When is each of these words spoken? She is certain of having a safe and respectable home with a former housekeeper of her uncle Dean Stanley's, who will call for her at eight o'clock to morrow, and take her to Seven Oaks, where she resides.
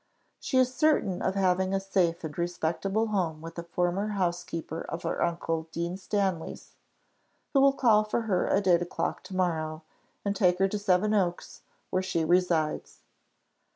She 0.39 0.57
is 0.57 0.73
certain 0.73 1.21
of 1.21 1.35
having 1.35 1.75
a 1.75 1.79
safe 1.79 2.23
and 2.23 2.35
respectable 2.35 3.05
home 3.09 3.39
with 3.39 3.59
a 3.59 3.63
former 3.63 4.07
housekeeper 4.17 4.81
of 4.89 5.03
her 5.03 5.21
uncle 5.23 5.67
Dean 5.71 5.95
Stanley's, 5.95 6.73
who 7.53 7.61
will 7.61 7.73
call 7.73 8.03
for 8.03 8.21
her 8.21 8.47
at 8.47 8.65
eight 8.65 8.81
o'clock 8.81 9.21
to 9.25 9.35
morrow, 9.35 9.83
and 10.25 10.35
take 10.35 10.57
her 10.57 10.67
to 10.69 10.79
Seven 10.79 11.13
Oaks, 11.13 11.61
where 11.91 12.01
she 12.01 12.25
resides. 12.25 13.03